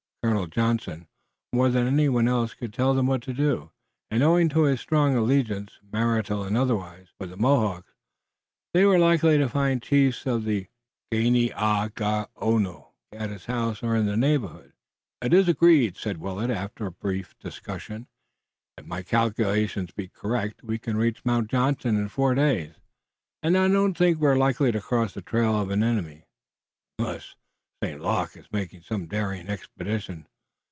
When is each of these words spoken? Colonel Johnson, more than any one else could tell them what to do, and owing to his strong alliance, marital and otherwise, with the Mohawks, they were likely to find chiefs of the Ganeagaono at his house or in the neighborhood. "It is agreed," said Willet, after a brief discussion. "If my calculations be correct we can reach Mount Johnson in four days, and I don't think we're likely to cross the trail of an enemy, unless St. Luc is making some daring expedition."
Colonel 0.23 0.45
Johnson, 0.45 1.07
more 1.51 1.69
than 1.69 1.87
any 1.87 2.07
one 2.07 2.27
else 2.27 2.53
could 2.53 2.71
tell 2.75 2.93
them 2.93 3.07
what 3.07 3.23
to 3.23 3.33
do, 3.33 3.71
and 4.11 4.21
owing 4.21 4.49
to 4.49 4.63
his 4.65 4.79
strong 4.79 5.15
alliance, 5.15 5.79
marital 5.91 6.43
and 6.43 6.55
otherwise, 6.55 7.07
with 7.19 7.31
the 7.31 7.37
Mohawks, 7.37 7.95
they 8.71 8.85
were 8.85 8.99
likely 8.99 9.39
to 9.39 9.49
find 9.49 9.81
chiefs 9.81 10.27
of 10.27 10.43
the 10.43 10.67
Ganeagaono 11.11 12.91
at 13.11 13.31
his 13.31 13.45
house 13.45 13.81
or 13.81 13.95
in 13.95 14.05
the 14.05 14.15
neighborhood. 14.15 14.73
"It 15.23 15.33
is 15.33 15.47
agreed," 15.47 15.97
said 15.97 16.19
Willet, 16.19 16.51
after 16.51 16.85
a 16.85 16.91
brief 16.91 17.35
discussion. 17.39 18.05
"If 18.77 18.85
my 18.85 19.01
calculations 19.01 19.89
be 19.89 20.07
correct 20.07 20.61
we 20.63 20.77
can 20.77 20.97
reach 20.97 21.25
Mount 21.25 21.49
Johnson 21.49 21.95
in 21.95 22.09
four 22.09 22.35
days, 22.35 22.75
and 23.41 23.57
I 23.57 23.67
don't 23.67 23.95
think 23.97 24.19
we're 24.19 24.37
likely 24.37 24.71
to 24.71 24.81
cross 24.81 25.15
the 25.15 25.23
trail 25.23 25.59
of 25.59 25.71
an 25.71 25.81
enemy, 25.81 26.27
unless 26.99 27.33
St. 27.83 27.99
Luc 27.99 28.37
is 28.37 28.45
making 28.51 28.83
some 28.83 29.07
daring 29.07 29.47
expedition." 29.47 30.27